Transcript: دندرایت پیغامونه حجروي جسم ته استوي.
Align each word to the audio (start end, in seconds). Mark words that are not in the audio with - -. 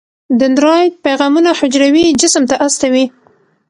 دندرایت 0.39 0.93
پیغامونه 1.05 1.49
حجروي 1.59 2.05
جسم 2.21 2.43
ته 2.49 2.55
استوي. 2.65 3.05